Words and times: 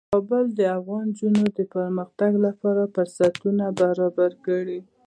کابل 0.13 0.45
د 0.59 0.59
افغان 0.79 1.05
نجونو 1.13 1.45
د 1.57 1.59
پرمختګ 1.75 2.31
لپاره 2.45 2.91
فرصتونه 2.93 3.65
برابروي. 3.79 4.79